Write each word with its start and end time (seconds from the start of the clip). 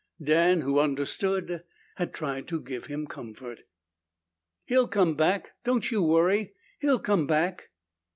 Dan, 0.19 0.61
who 0.61 0.79
understood, 0.79 1.63
had 1.97 2.11
tried 2.11 2.47
to 2.47 2.59
give 2.59 2.87
him 2.87 3.05
comfort. 3.05 3.59
"He'll 4.65 4.87
come 4.87 5.13
back. 5.13 5.51
Don't 5.63 5.91
you 5.91 6.01
worry. 6.01 6.55
He'll 6.79 6.97
come 6.97 7.27
back." 7.27 7.69